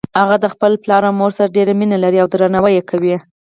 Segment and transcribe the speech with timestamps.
[0.19, 3.15] هغه د خپل پلار او مور سره ډیره مینه لری او درناوی یی کوي